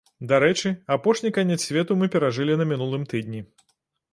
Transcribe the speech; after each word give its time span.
Дарэчы, 0.29 0.69
апошні 0.95 1.31
канец 1.35 1.57
свету 1.67 1.99
мы 1.99 2.09
перажылі 2.15 2.59
на 2.63 2.67
мінулым 2.73 3.07
тыдні. 3.13 3.45